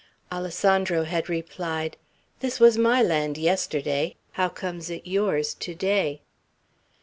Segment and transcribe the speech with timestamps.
[0.31, 1.95] Alessandro had replied,
[2.39, 4.15] "This was my land yesterday.
[4.31, 6.23] How comes it yours to day?"